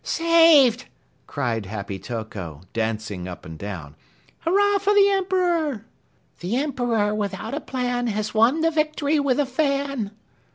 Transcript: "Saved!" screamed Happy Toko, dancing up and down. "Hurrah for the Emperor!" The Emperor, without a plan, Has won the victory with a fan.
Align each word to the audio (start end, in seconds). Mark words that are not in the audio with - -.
"Saved!" 0.03 0.85
screamed 1.29 1.67
Happy 1.67 1.99
Toko, 1.99 2.61
dancing 2.73 3.27
up 3.27 3.45
and 3.45 3.55
down. 3.55 3.95
"Hurrah 4.39 4.79
for 4.79 4.95
the 4.95 5.09
Emperor!" 5.11 5.85
The 6.39 6.55
Emperor, 6.57 7.13
without 7.13 7.53
a 7.53 7.61
plan, 7.61 8.07
Has 8.07 8.33
won 8.33 8.61
the 8.61 8.71
victory 8.71 9.19
with 9.19 9.39
a 9.39 9.45
fan. 9.45 10.09